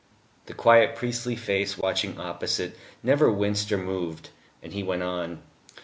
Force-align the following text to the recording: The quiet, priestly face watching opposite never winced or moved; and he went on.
The 0.47 0.55
quiet, 0.55 0.95
priestly 0.95 1.35
face 1.35 1.77
watching 1.77 2.17
opposite 2.19 2.75
never 3.03 3.31
winced 3.31 3.71
or 3.71 3.77
moved; 3.77 4.31
and 4.63 4.73
he 4.73 4.81
went 4.81 5.03
on. 5.03 5.43